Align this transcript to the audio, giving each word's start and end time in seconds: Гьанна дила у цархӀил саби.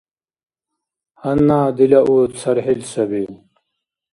Гьанна 1.21 1.59
дила 1.75 2.01
у 2.11 2.15
цархӀил 2.37 2.81
саби. 2.91 3.23